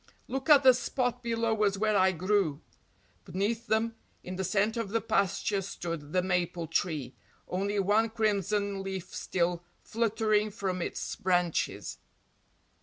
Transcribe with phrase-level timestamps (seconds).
[0.27, 2.61] "Look at the spot below us where I grew."
[3.23, 3.93] Beneath them,
[4.23, 7.13] in the centre of the pasture, stood the maple tree,
[7.47, 11.99] only one crimson leaf still fluttering from its branches.